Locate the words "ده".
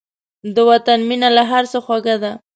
2.23-2.31